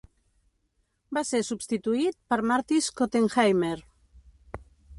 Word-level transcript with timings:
Va 1.17 1.23
ser 1.31 1.41
substituït 1.49 2.17
per 2.33 2.39
Marty 2.53 2.81
Schottenheimer. 2.89 3.75